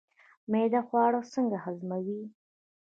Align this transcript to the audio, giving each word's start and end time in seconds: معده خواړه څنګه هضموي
معده 0.51 0.81
خواړه 0.87 1.21
څنګه 1.33 1.57
هضموي 1.65 2.21